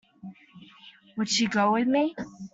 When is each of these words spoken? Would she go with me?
Would 1.15 1.29
she 1.29 1.45
go 1.45 1.73
with 1.73 1.87
me? 1.87 2.15